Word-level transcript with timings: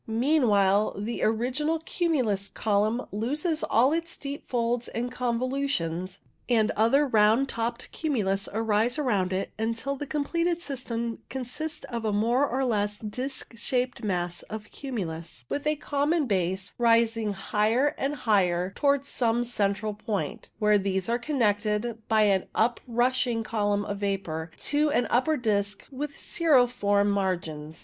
Meanwhile, 0.07 0.95
the 0.97 1.21
original 1.21 1.77
cumulus 1.77 2.49
column 2.49 3.05
loses 3.11 3.63
all 3.63 3.93
its 3.93 4.17
deep 4.17 4.47
folds 4.49 4.87
and 4.87 5.11
con 5.11 5.39
volutions, 5.39 6.17
and 6.49 6.71
other 6.71 7.05
round 7.05 7.49
topped 7.49 7.91
cumulus 7.91 8.49
arise 8.51 8.97
around 8.97 9.31
it 9.31 9.51
until 9.59 9.95
the 9.95 10.07
completed 10.07 10.59
system 10.59 11.19
consists 11.29 11.85
of 11.85 12.03
a 12.03 12.11
more 12.11 12.47
or 12.49 12.65
less 12.65 12.97
disc 12.97 13.55
shaped 13.55 14.03
mass 14.03 14.41
of 14.49 14.71
cumulus, 14.71 15.45
with 15.49 15.67
a 15.67 15.75
common 15.75 16.25
base, 16.25 16.73
rising 16.79 17.33
higher 17.33 17.93
and 17.95 18.15
higher 18.25 18.71
towards 18.73 19.07
some 19.07 19.43
central 19.43 19.93
point, 19.93 20.49
where 20.57 20.79
these 20.79 21.09
are 21.09 21.19
connected, 21.19 21.99
by 22.07 22.23
an 22.23 22.47
uprushing 22.55 23.43
column 23.43 23.85
of 23.85 23.99
vapour, 23.99 24.49
to 24.57 24.89
an 24.89 25.05
upper 25.11 25.37
disc 25.37 25.85
with 25.91 26.11
cirriform 26.17 27.07
margins. 27.11 27.79